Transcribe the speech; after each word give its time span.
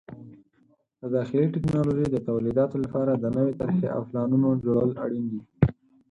د 1.01 1.03
داخلي 1.15 1.45
ټکنالوژۍ 1.53 2.07
د 2.11 2.17
تولیداتو 2.27 2.75
لپاره 2.85 3.11
د 3.15 3.25
نوې 3.37 3.53
طرحې 3.59 3.87
او 3.95 4.01
پلانونو 4.09 4.49
جوړول 4.63 4.91
اړین 5.03 5.25
دي. 5.31 5.41